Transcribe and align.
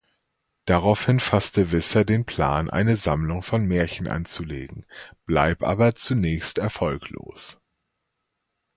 Daraufhin 0.65 1.19
fasste 1.19 1.69
Wisser 1.71 2.05
den 2.05 2.25
Plan, 2.25 2.71
eine 2.71 2.97
Sammlung 2.97 3.43
von 3.43 3.67
Märchen 3.67 4.07
anzulegen, 4.07 4.87
bleib 5.27 5.61
aber 5.61 5.93
zunächst 5.93 6.57
erfolglos. 6.57 7.59